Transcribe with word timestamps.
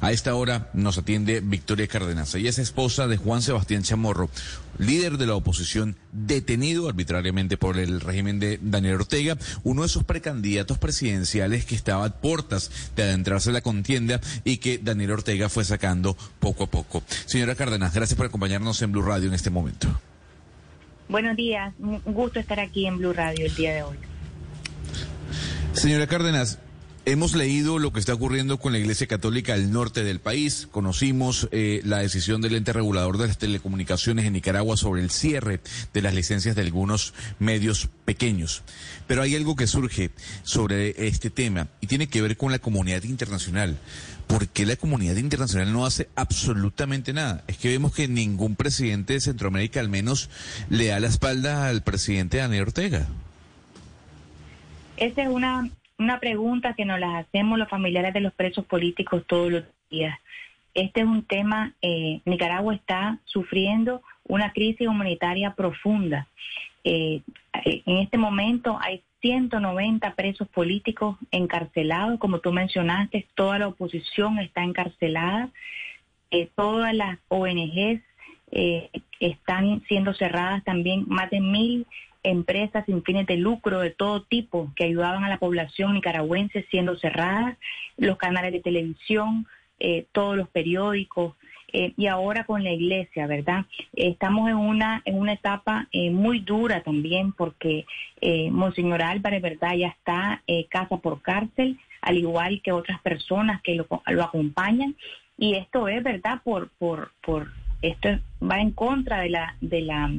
A 0.00 0.12
esta 0.12 0.34
hora 0.34 0.70
nos 0.74 0.98
atiende 0.98 1.40
Victoria 1.40 1.88
Cárdenas. 1.88 2.34
Ella 2.34 2.50
es 2.50 2.58
esposa 2.58 3.08
de 3.08 3.16
Juan 3.16 3.42
Sebastián 3.42 3.82
Chamorro, 3.82 4.30
líder 4.78 5.18
de 5.18 5.26
la 5.26 5.34
oposición 5.34 5.96
detenido 6.12 6.88
arbitrariamente 6.88 7.56
por 7.56 7.78
el 7.78 8.00
régimen 8.00 8.38
de 8.38 8.60
Daniel 8.62 8.96
Ortega, 8.96 9.36
uno 9.64 9.82
de 9.82 9.86
esos 9.88 10.04
precandidatos 10.04 10.78
presidenciales 10.78 11.64
que 11.64 11.74
estaba 11.74 12.04
a 12.04 12.10
puertas 12.10 12.70
de 12.94 13.04
adentrarse 13.04 13.50
en 13.50 13.54
la 13.54 13.60
contienda 13.60 14.20
y 14.44 14.58
que 14.58 14.78
Daniel 14.78 15.12
Ortega 15.12 15.48
fue 15.48 15.64
sacando 15.64 16.16
poco 16.38 16.64
a 16.64 16.66
poco. 16.70 17.02
Señora 17.26 17.54
Cárdenas, 17.54 17.94
gracias 17.94 18.16
por 18.16 18.26
acompañarnos 18.26 18.80
en 18.82 18.92
Blue 18.92 19.02
Radio 19.02 19.28
en 19.28 19.34
este 19.34 19.50
momento. 19.50 19.88
Buenos 21.08 21.36
días, 21.36 21.72
un 21.78 22.00
gusto 22.04 22.38
estar 22.38 22.60
aquí 22.60 22.86
en 22.86 22.98
Blue 22.98 23.14
Radio 23.14 23.46
el 23.46 23.54
día 23.54 23.74
de 23.74 23.82
hoy. 23.82 23.96
Señora 25.72 26.06
Cárdenas, 26.06 26.58
Hemos 27.08 27.34
leído 27.34 27.78
lo 27.78 27.90
que 27.90 28.00
está 28.00 28.12
ocurriendo 28.12 28.58
con 28.58 28.72
la 28.72 28.78
Iglesia 28.78 29.06
Católica 29.06 29.54
del 29.54 29.72
norte 29.72 30.04
del 30.04 30.20
país. 30.20 30.68
Conocimos 30.70 31.48
eh, 31.52 31.80
la 31.82 32.00
decisión 32.00 32.42
del 32.42 32.54
ente 32.54 32.74
regulador 32.74 33.16
de 33.16 33.28
las 33.28 33.38
telecomunicaciones 33.38 34.26
en 34.26 34.34
Nicaragua 34.34 34.76
sobre 34.76 35.00
el 35.00 35.08
cierre 35.08 35.62
de 35.94 36.02
las 36.02 36.12
licencias 36.12 36.54
de 36.54 36.60
algunos 36.60 37.14
medios 37.38 37.88
pequeños. 38.04 38.62
Pero 39.06 39.22
hay 39.22 39.34
algo 39.34 39.56
que 39.56 39.66
surge 39.66 40.10
sobre 40.42 41.08
este 41.08 41.30
tema 41.30 41.68
y 41.80 41.86
tiene 41.86 42.08
que 42.08 42.20
ver 42.20 42.36
con 42.36 42.52
la 42.52 42.58
comunidad 42.58 43.04
internacional. 43.04 43.78
¿Por 44.26 44.46
qué 44.48 44.66
la 44.66 44.76
comunidad 44.76 45.16
internacional 45.16 45.72
no 45.72 45.86
hace 45.86 46.10
absolutamente 46.14 47.14
nada? 47.14 47.42
Es 47.46 47.56
que 47.56 47.70
vemos 47.70 47.94
que 47.94 48.06
ningún 48.06 48.54
presidente 48.54 49.14
de 49.14 49.22
Centroamérica 49.22 49.80
al 49.80 49.88
menos 49.88 50.28
le 50.68 50.88
da 50.88 51.00
la 51.00 51.08
espalda 51.08 51.68
al 51.68 51.82
presidente 51.82 52.36
Daniel 52.36 52.64
Ortega. 52.64 53.08
Esa 54.98 55.22
es 55.22 55.28
una 55.28 55.70
una 55.98 56.20
pregunta 56.20 56.74
que 56.74 56.84
nos 56.84 57.00
las 57.00 57.26
hacemos 57.26 57.58
los 57.58 57.68
familiares 57.68 58.14
de 58.14 58.20
los 58.20 58.32
presos 58.32 58.64
políticos 58.64 59.24
todos 59.26 59.50
los 59.50 59.64
días. 59.90 60.18
Este 60.74 61.00
es 61.00 61.06
un 61.06 61.24
tema, 61.24 61.74
eh, 61.82 62.20
Nicaragua 62.24 62.74
está 62.74 63.18
sufriendo 63.24 64.02
una 64.24 64.52
crisis 64.52 64.86
humanitaria 64.86 65.54
profunda. 65.54 66.28
Eh, 66.84 67.22
en 67.64 67.96
este 67.98 68.16
momento 68.16 68.78
hay 68.80 69.02
190 69.20 70.14
presos 70.14 70.46
políticos 70.48 71.16
encarcelados, 71.32 72.20
como 72.20 72.38
tú 72.38 72.52
mencionaste, 72.52 73.26
toda 73.34 73.58
la 73.58 73.68
oposición 73.68 74.38
está 74.38 74.62
encarcelada, 74.62 75.50
eh, 76.30 76.48
todas 76.54 76.94
las 76.94 77.18
ONGs 77.28 78.02
están 79.20 79.82
siendo 79.88 80.14
cerradas 80.14 80.64
también, 80.64 81.04
más 81.06 81.28
de 81.28 81.40
mil 81.40 81.86
empresas 82.22 82.84
sin 82.86 83.02
fines 83.02 83.26
de 83.26 83.36
lucro 83.36 83.80
de 83.80 83.90
todo 83.90 84.22
tipo 84.22 84.72
que 84.76 84.84
ayudaban 84.84 85.24
a 85.24 85.28
la 85.28 85.38
población 85.38 85.94
nicaragüense 85.94 86.66
siendo 86.70 86.96
cerradas, 86.96 87.56
los 87.96 88.16
canales 88.16 88.52
de 88.52 88.60
televisión, 88.60 89.46
eh, 89.80 90.06
todos 90.10 90.36
los 90.36 90.48
periódicos 90.48 91.36
eh, 91.72 91.92
y 91.96 92.06
ahora 92.06 92.44
con 92.44 92.64
la 92.64 92.72
iglesia, 92.72 93.26
¿verdad? 93.26 93.66
estamos 93.94 94.48
en 94.48 94.56
una 94.56 95.02
en 95.04 95.18
una 95.18 95.34
etapa 95.34 95.86
eh, 95.92 96.10
muy 96.10 96.40
dura 96.40 96.82
también 96.82 97.32
porque 97.32 97.84
Monseñor 98.50 99.02
Álvarez, 99.02 99.40
¿verdad? 99.40 99.74
Ya 99.74 99.88
está 99.88 100.42
casa 100.68 100.96
por 100.96 101.22
cárcel, 101.22 101.78
al 102.00 102.18
igual 102.18 102.60
que 102.62 102.72
otras 102.72 103.00
personas 103.02 103.62
que 103.62 103.76
lo, 103.76 103.86
lo 104.08 104.24
acompañan 104.24 104.96
y 105.36 105.54
esto 105.54 105.86
es, 105.86 106.02
¿verdad? 106.02 106.40
Por 106.42 106.70
por 106.78 107.12
por 107.22 107.52
esto 107.82 108.08
va 108.42 108.60
en 108.60 108.72
contra 108.72 109.20
de 109.20 109.30
la 109.30 109.56
de 109.60 109.82
la 109.82 110.10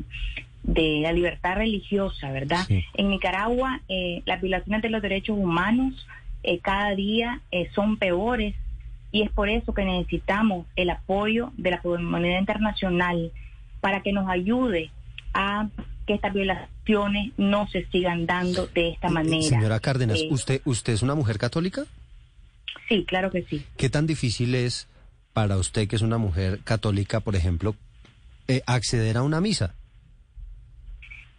de 0.64 1.00
la 1.02 1.12
libertad 1.12 1.56
religiosa, 1.56 2.32
¿verdad? 2.32 2.66
En 2.94 3.10
Nicaragua 3.10 3.82
eh, 3.88 4.22
las 4.26 4.42
violaciones 4.42 4.82
de 4.82 4.90
los 4.90 5.02
derechos 5.02 5.38
humanos 5.38 6.06
eh, 6.44 6.60
cada 6.60 6.96
día 6.96 7.42
eh, 7.52 7.70
son 7.74 7.98
peores 7.98 8.56
y 9.12 9.24
es 9.24 9.32
por 9.32 9.50
eso 9.50 9.74
que 9.74 9.84
necesitamos 9.84 10.68
el 10.76 10.90
apoyo 10.90 11.52
de 11.58 11.72
la 11.72 11.82
comunidad 11.82 12.40
internacional 12.40 13.32
para 13.82 14.02
que 14.04 14.12
nos 14.12 14.30
ayude 14.30 14.92
a 15.34 15.70
que 16.06 16.14
estas 16.16 16.34
violaciones 16.34 17.32
no 17.38 17.68
se 17.70 17.86
sigan 17.88 18.26
dando 18.26 18.68
de 18.68 18.90
esta 18.90 19.10
manera. 19.10 19.42
Señora 19.42 19.80
Cárdenas, 19.80 20.20
¿usted, 20.30 20.62
¿usted 20.66 20.94
es 20.94 21.02
una 21.02 21.16
mujer 21.16 21.38
católica? 21.38 21.86
Sí, 22.88 23.06
claro 23.06 23.32
que 23.32 23.44
sí. 23.44 23.64
¿Qué 23.78 23.90
tan 23.90 24.08
difícil 24.08 24.56
es 24.56 24.88
para 25.34 25.58
usted, 25.58 25.88
que 25.88 25.96
es 25.96 26.02
una 26.02 26.18
mujer 26.18 26.60
católica, 26.64 27.20
por 27.20 27.36
ejemplo, 27.36 27.76
acceder 28.66 29.18
a 29.18 29.24
una 29.24 29.40
misa? 29.40 29.76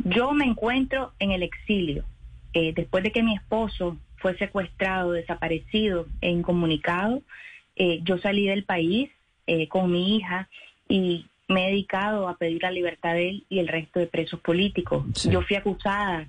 Yo 0.05 0.33
me 0.33 0.45
encuentro 0.45 1.13
en 1.19 1.31
el 1.33 1.43
exilio. 1.43 2.05
Eh, 2.53 2.73
después 2.75 3.05
de 3.05 3.13
que 3.13 3.23
mi 3.23 3.35
esposo 3.35 3.97
fue 4.17 4.37
secuestrado, 4.37 5.13
desaparecido 5.13 6.07
e 6.21 6.31
incomunicado, 6.31 7.23
eh, 7.77 8.01
yo 8.03 8.19
salí 8.19 8.47
del 8.47 8.65
país 8.65 9.11
eh, 9.47 9.69
con 9.69 9.91
mi 9.91 10.17
hija 10.17 10.49
y 10.89 11.27
me 11.49 11.67
he 11.67 11.71
dedicado 11.71 12.29
a 12.29 12.37
pedir 12.37 12.63
la 12.63 12.71
libertad 12.71 13.15
de 13.15 13.31
él 13.31 13.47
y 13.49 13.59
el 13.59 13.69
resto 13.69 13.99
de 13.99 14.07
presos 14.07 14.41
políticos. 14.41 15.05
Yo 15.25 15.43
fui 15.43 15.57
acusada 15.57 16.29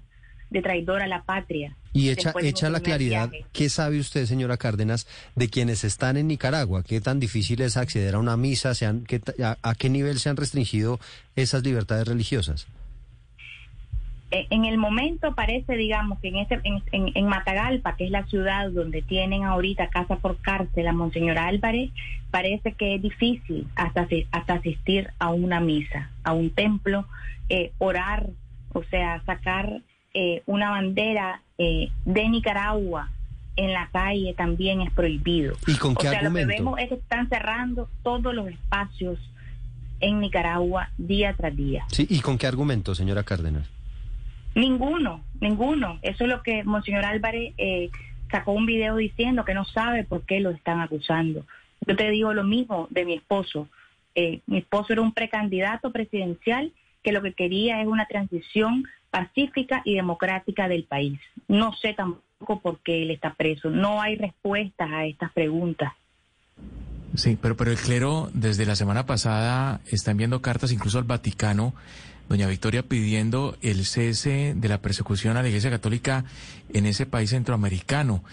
de 0.49 0.61
traidora 0.61 1.05
a 1.05 1.07
la 1.07 1.23
patria. 1.23 1.75
Y 1.93 2.09
echa, 2.09 2.33
echa 2.41 2.69
la 2.69 2.79
claridad, 2.79 3.29
¿qué 3.51 3.69
sabe 3.69 3.99
usted, 3.99 4.25
señora 4.25 4.57
Cárdenas, 4.57 5.07
de 5.35 5.49
quienes 5.49 5.83
están 5.83 6.17
en 6.17 6.27
Nicaragua? 6.27 6.83
¿Qué 6.83 7.01
tan 7.01 7.19
difícil 7.19 7.61
es 7.61 7.75
acceder 7.77 8.15
a 8.15 8.19
una 8.19 8.37
misa? 8.37 8.71
a, 8.71 9.75
qué 9.75 9.89
nivel 9.89 10.19
se 10.19 10.29
han 10.29 10.37
restringido 10.37 10.99
esas 11.35 11.63
libertades 11.63 12.07
religiosas? 12.07 12.67
Eh, 14.31 14.47
en 14.49 14.65
el 14.65 14.77
momento 14.77 15.35
parece, 15.35 15.75
digamos, 15.75 16.19
que 16.19 16.29
en, 16.29 16.37
ese, 16.37 16.61
en, 16.63 17.25
Matagalpa, 17.27 17.95
que 17.97 18.05
es 18.05 18.11
la 18.11 18.25
ciudad 18.25 18.71
donde 18.71 19.01
tienen 19.01 19.43
ahorita 19.43 19.89
casa 19.89 20.15
por 20.17 20.37
cárcel 20.37 20.87
a 20.87 20.93
Monseñor 20.93 21.37
Álvarez, 21.37 21.91
parece 22.31 22.73
que 22.73 22.95
es 22.95 23.01
difícil 23.01 23.67
hasta, 23.75 24.07
hasta 24.31 24.53
asistir 24.53 25.09
a 25.19 25.29
una 25.29 25.59
misa, 25.59 26.09
a 26.23 26.31
un 26.33 26.49
templo, 26.49 27.05
eh, 27.49 27.73
orar, 27.77 28.27
o 28.73 28.83
sea, 28.83 29.21
sacar 29.25 29.81
eh, 30.13 30.43
una 30.45 30.71
bandera 30.71 31.41
de 31.57 32.27
Nicaragua 32.27 33.11
en 33.55 33.71
la 33.71 33.87
calle 33.91 34.33
también 34.35 34.81
es 34.81 34.91
prohibido. 34.91 35.55
¿Y 35.67 35.75
con 35.75 35.93
qué 35.93 36.07
o 36.07 36.11
sea, 36.11 36.23
lo 36.23 36.33
que 36.33 36.45
vemos 36.45 36.79
es 36.79 36.89
que 36.89 36.95
están 36.95 37.29
cerrando 37.29 37.87
todos 38.01 38.33
los 38.33 38.47
espacios 38.47 39.19
en 40.01 40.19
Nicaragua 40.19 40.89
día 40.97 41.33
tras 41.37 41.55
día. 41.55 41.85
Sí, 41.91 42.07
¿y 42.09 42.19
con 42.19 42.37
qué 42.37 42.47
argumento, 42.47 42.95
señora 42.95 43.23
Cárdenas? 43.23 43.69
Ninguno, 44.55 45.23
ninguno. 45.39 45.99
Eso 46.01 46.23
es 46.25 46.29
lo 46.29 46.43
que 46.43 46.63
Monseñor 46.63 47.05
Álvarez 47.05 47.53
eh, 47.57 47.89
sacó 48.29 48.51
un 48.51 48.65
video 48.65 48.95
diciendo 48.95 49.45
que 49.45 49.53
no 49.53 49.65
sabe 49.65 50.03
por 50.03 50.23
qué 50.23 50.39
lo 50.39 50.51
están 50.51 50.81
acusando. 50.81 51.45
Yo 51.85 51.95
te 51.95 52.09
digo 52.09 52.33
lo 52.33 52.43
mismo 52.43 52.87
de 52.89 53.05
mi 53.05 53.13
esposo. 53.13 53.67
Eh, 54.15 54.41
mi 54.45 54.59
esposo 54.59 54.93
era 54.93 55.01
un 55.01 55.13
precandidato 55.13 55.91
presidencial 55.91 56.71
que 57.03 57.11
lo 57.11 57.21
que 57.21 57.33
quería 57.33 57.81
es 57.81 57.87
una 57.87 58.05
transición 58.05 58.85
pacífica 59.09 59.81
y 59.85 59.95
democrática 59.95 60.67
del 60.67 60.83
país. 60.83 61.19
No 61.47 61.73
sé 61.73 61.93
tampoco 61.93 62.59
por 62.59 62.79
qué 62.79 63.03
él 63.03 63.11
está 63.11 63.33
preso. 63.33 63.69
No 63.69 64.01
hay 64.01 64.15
respuestas 64.15 64.89
a 64.91 65.05
estas 65.05 65.31
preguntas. 65.31 65.93
Sí, 67.15 67.37
pero, 67.41 67.57
pero 67.57 67.71
el 67.71 67.77
clero 67.77 68.29
desde 68.33 68.65
la 68.65 68.75
semana 68.75 69.05
pasada 69.05 69.81
está 69.87 70.11
enviando 70.11 70.41
cartas 70.41 70.71
incluso 70.71 70.97
al 70.97 71.03
Vaticano 71.03 71.73
doña 72.29 72.47
Victoria 72.47 72.83
pidiendo 72.83 73.57
el 73.61 73.85
cese 73.85 74.53
de 74.55 74.69
la 74.69 74.81
persecución 74.81 75.37
a 75.37 75.41
la 75.41 75.49
Iglesia 75.49 75.69
Católica 75.69 76.25
en 76.73 76.85
ese 76.85 77.05
país 77.05 77.31
centroamericano. 77.31 78.23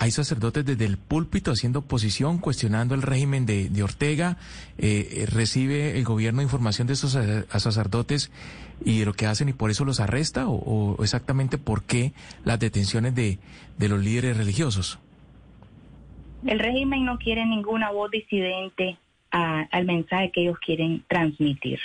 Hay 0.00 0.10
sacerdotes 0.10 0.64
desde 0.64 0.84
el 0.86 0.96
púlpito 0.96 1.52
haciendo 1.52 1.80
oposición, 1.80 2.38
cuestionando 2.38 2.96
el 2.96 3.02
régimen 3.02 3.46
de, 3.46 3.82
Ortega. 3.82 4.36
Eh, 4.76 5.24
¿Recibe 5.32 5.96
el 5.96 6.04
gobierno 6.04 6.42
información 6.42 6.88
de 6.88 6.94
esos 6.94 7.12
sacerdotes 7.12 8.32
y 8.84 8.98
de 8.98 9.06
lo 9.06 9.12
que 9.12 9.26
hacen 9.26 9.48
y 9.48 9.52
por 9.52 9.70
eso 9.70 9.84
los 9.84 10.00
arresta? 10.00 10.48
¿O, 10.48 10.96
exactamente 11.00 11.58
por 11.58 11.84
qué 11.84 12.12
las 12.44 12.58
detenciones 12.58 13.14
de, 13.14 13.38
los 13.78 14.02
líderes 14.02 14.36
religiosos? 14.36 14.98
El 16.44 16.58
régimen 16.58 17.04
no 17.04 17.16
quiere 17.18 17.46
ninguna 17.46 17.92
voz 17.92 18.10
disidente 18.10 18.98
al 19.30 19.84
mensaje 19.84 20.32
que 20.32 20.42
ellos 20.42 20.58
quieren 20.58 21.04
transmitir. 21.08 21.78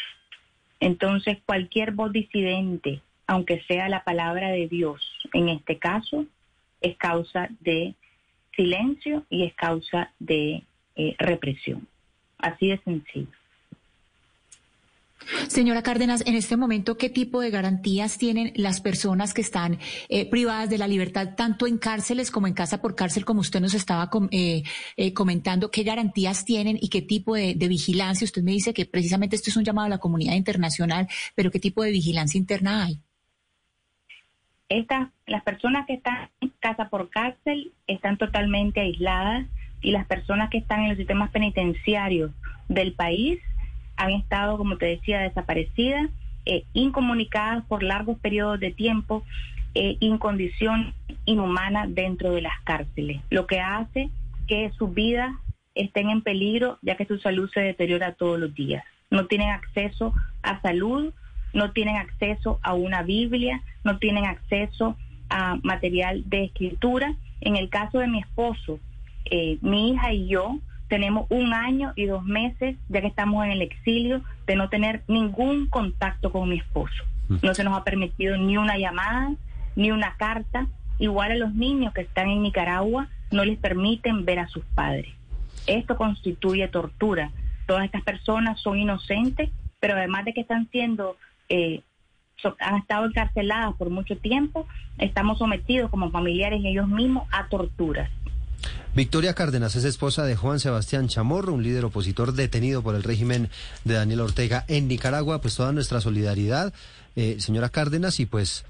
Entonces, 0.83 1.37
cualquier 1.45 1.91
voz 1.91 2.11
disidente, 2.11 3.01
aunque 3.25 3.61
sea 3.69 3.87
la 3.87 4.03
palabra 4.03 4.49
de 4.49 4.67
Dios, 4.67 5.01
en 5.31 5.47
este 5.47 5.79
caso, 5.79 6.25
es 6.81 6.97
causa 6.97 7.47
de 7.61 7.95
silencio 8.53 9.25
y 9.29 9.45
es 9.45 9.53
causa 9.53 10.11
de 10.19 10.63
eh, 10.97 11.15
represión. 11.17 11.87
Así 12.37 12.67
de 12.67 12.79
sencillo. 12.79 13.42
Señora 15.47 15.81
Cárdenas, 15.81 16.23
en 16.25 16.35
este 16.35 16.57
momento, 16.57 16.97
¿qué 16.97 17.09
tipo 17.09 17.41
de 17.41 17.49
garantías 17.49 18.17
tienen 18.17 18.51
las 18.55 18.81
personas 18.81 19.33
que 19.33 19.41
están 19.41 19.79
eh, 20.09 20.29
privadas 20.29 20.69
de 20.69 20.77
la 20.77 20.87
libertad, 20.87 21.35
tanto 21.35 21.67
en 21.67 21.77
cárceles 21.77 22.31
como 22.31 22.47
en 22.47 22.53
casa 22.53 22.81
por 22.81 22.95
cárcel, 22.95 23.25
como 23.25 23.41
usted 23.41 23.59
nos 23.59 23.73
estaba 23.73 24.09
eh, 24.31 24.63
eh, 24.97 25.13
comentando? 25.13 25.71
¿Qué 25.71 25.83
garantías 25.83 26.45
tienen 26.45 26.77
y 26.79 26.89
qué 26.89 27.01
tipo 27.01 27.35
de, 27.35 27.55
vigilancia? 27.55 28.25
Usted 28.25 28.43
me 28.43 28.51
dice 28.51 28.73
que 28.73 28.85
precisamente 28.85 29.35
esto 29.35 29.49
es 29.49 29.57
un 29.57 29.63
llamado 29.63 29.87
a 29.87 29.89
la 29.89 29.97
comunidad 29.97 30.33
internacional, 30.35 31.07
pero 31.35 31.51
¿qué 31.51 31.59
tipo 31.59 31.83
de 31.83 31.91
vigilancia 31.91 32.37
interna 32.37 32.85
hay? 32.85 32.99
Estas, 34.69 35.09
las 35.27 35.43
personas 35.43 35.85
que 35.85 35.93
están 35.93 36.29
en 36.41 36.49
casa 36.59 36.89
por 36.89 37.09
cárcel 37.09 37.71
están 37.87 38.17
totalmente 38.17 38.79
aisladas 38.79 39.47
y 39.81 39.91
las 39.91 40.07
personas 40.07 40.49
que 40.49 40.57
están 40.57 40.81
en 40.81 40.89
los 40.89 40.97
sistemas 40.97 41.31
penitenciarios 41.31 42.31
del 42.69 42.93
país 42.93 43.39
han 43.95 44.11
estado, 44.11 44.57
como 44.57 44.77
te 44.77 44.85
decía, 44.87 45.21
desaparecidas, 45.21 46.09
eh, 46.45 46.65
incomunicadas 46.73 47.63
por 47.65 47.83
largos 47.83 48.19
periodos 48.19 48.59
de 48.59 48.71
tiempo, 48.71 49.23
eh, 49.75 49.97
en 50.01 50.17
condición 50.17 50.93
inhumana 51.25 51.87
dentro 51.87 52.31
de 52.31 52.41
las 52.41 52.59
cárceles, 52.63 53.21
lo 53.29 53.47
que 53.47 53.59
hace 53.59 54.09
que 54.47 54.71
sus 54.77 54.93
vidas 54.93 55.33
estén 55.73 56.09
en 56.09 56.21
peligro, 56.21 56.77
ya 56.81 56.95
que 56.95 57.05
su 57.05 57.17
salud 57.17 57.49
se 57.53 57.61
deteriora 57.61 58.13
todos 58.13 58.39
los 58.39 58.53
días. 58.53 58.83
No 59.09 59.25
tienen 59.25 59.49
acceso 59.49 60.13
a 60.41 60.61
salud, 60.61 61.13
no 61.53 61.71
tienen 61.71 61.95
acceso 61.95 62.59
a 62.61 62.73
una 62.73 63.03
Biblia, 63.03 63.61
no 63.83 63.97
tienen 63.97 64.25
acceso 64.25 64.95
a 65.29 65.57
material 65.63 66.23
de 66.29 66.45
escritura. 66.45 67.15
En 67.41 67.55
el 67.55 67.69
caso 67.69 67.99
de 67.99 68.07
mi 68.07 68.19
esposo, 68.19 68.79
eh, 69.25 69.57
mi 69.61 69.91
hija 69.91 70.13
y 70.13 70.27
yo 70.27 70.59
tenemos 70.93 71.25
un 71.31 71.55
año 71.55 71.91
y 71.95 72.05
dos 72.05 72.23
meses, 72.23 72.77
ya 72.87 73.01
que 73.01 73.07
estamos 73.07 73.43
en 73.43 73.49
el 73.49 73.63
exilio, 73.63 74.21
de 74.45 74.55
no 74.55 74.69
tener 74.69 75.01
ningún 75.07 75.65
contacto 75.65 76.31
con 76.31 76.47
mi 76.47 76.59
esposo. 76.59 77.03
Mm. 77.29 77.37
No 77.41 77.55
se 77.55 77.63
nos 77.63 77.75
ha 77.75 77.83
permitido 77.83 78.37
ni 78.37 78.57
una 78.57 78.77
llamada, 78.77 79.33
ni 79.75 79.89
una 79.89 80.15
carta. 80.17 80.67
Igual 80.99 81.31
a 81.31 81.35
los 81.35 81.55
niños 81.55 81.95
que 81.95 82.01
están 82.01 82.29
en 82.29 82.43
Nicaragua, 82.43 83.07
no 83.31 83.43
les 83.43 83.57
permiten 83.57 84.23
ver 84.23 84.37
a 84.37 84.47
sus 84.47 84.63
padres. 84.75 85.11
Esto 85.65 85.97
constituye 85.97 86.67
tortura. 86.67 87.31
Todas 87.65 87.85
estas 87.85 88.03
personas 88.03 88.61
son 88.61 88.77
inocentes, 88.77 89.49
pero 89.79 89.95
además 89.95 90.25
de 90.25 90.33
que 90.35 90.41
están 90.41 90.69
siendo, 90.69 91.17
eh, 91.49 91.81
han 92.59 92.75
estado 92.75 93.07
encarceladas 93.07 93.73
por 93.77 93.89
mucho 93.89 94.15
tiempo, 94.15 94.67
estamos 94.99 95.39
sometidos 95.39 95.89
como 95.89 96.11
familiares 96.11 96.61
y 96.61 96.67
ellos 96.67 96.87
mismos 96.87 97.27
a 97.31 97.47
torturas. 97.47 98.11
Victoria 98.95 99.33
Cárdenas 99.33 99.75
es 99.75 99.85
esposa 99.85 100.23
de 100.23 100.35
Juan 100.35 100.59
Sebastián 100.59 101.07
Chamorro, 101.07 101.53
un 101.53 101.63
líder 101.63 101.85
opositor 101.85 102.33
detenido 102.33 102.83
por 102.83 102.93
el 102.93 103.01
régimen 103.01 103.49
de 103.85 103.95
Daniel 103.95 104.21
Ortega 104.21 104.65
en 104.67 104.87
Nicaragua. 104.87 105.41
Pues 105.41 105.55
toda 105.55 105.71
nuestra 105.71 105.99
solidaridad, 105.99 106.73
eh, 107.15 107.37
señora 107.39 107.69
Cárdenas, 107.69 108.19
y 108.19 108.27
pues 108.27 108.65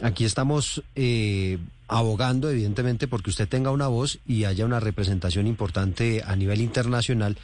aquí 0.00 0.24
estamos 0.24 0.82
eh, 0.94 1.58
abogando, 1.86 2.50
evidentemente, 2.50 3.08
porque 3.08 3.28
usted 3.30 3.48
tenga 3.48 3.70
una 3.70 3.88
voz 3.88 4.20
y 4.26 4.44
haya 4.44 4.64
una 4.64 4.80
representación 4.80 5.46
importante 5.46 6.22
a 6.26 6.34
nivel 6.34 6.62
internacional, 6.62 7.36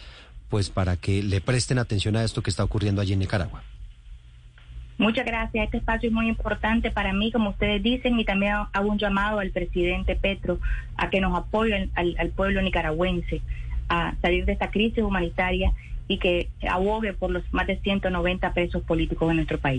pues 0.48 0.70
para 0.70 0.96
que 0.96 1.22
le 1.22 1.42
presten 1.42 1.78
atención 1.78 2.16
a 2.16 2.24
esto 2.24 2.42
que 2.42 2.50
está 2.50 2.64
ocurriendo 2.64 3.02
allí 3.02 3.12
en 3.12 3.18
Nicaragua. 3.18 3.62
Muchas 4.96 5.26
gracias. 5.26 5.64
Este 5.64 5.78
espacio 5.78 6.08
es 6.08 6.12
muy 6.12 6.28
importante 6.28 6.90
para 6.90 7.12
mí, 7.12 7.32
como 7.32 7.50
ustedes 7.50 7.82
dicen, 7.82 8.18
y 8.18 8.24
también 8.24 8.54
hago 8.72 8.88
un 8.88 8.98
llamado 8.98 9.40
al 9.40 9.50
presidente 9.50 10.14
Petro 10.14 10.58
a 10.96 11.10
que 11.10 11.20
nos 11.20 11.36
apoye 11.36 11.90
al, 11.94 12.14
al 12.18 12.28
pueblo 12.30 12.62
nicaragüense 12.62 13.42
a 13.88 14.14
salir 14.22 14.44
de 14.44 14.52
esta 14.52 14.70
crisis 14.70 15.02
humanitaria 15.02 15.72
y 16.06 16.18
que 16.18 16.48
abogue 16.68 17.12
por 17.14 17.30
los 17.30 17.42
más 17.52 17.66
de 17.66 17.78
190 17.78 18.52
presos 18.52 18.82
políticos 18.82 19.30
en 19.30 19.36
nuestro 19.36 19.58
país. 19.58 19.72